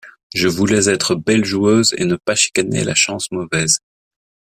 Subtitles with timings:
[0.33, 3.81] Je voulais être belle joueuse et ne pas chicaner la chance mauvaise.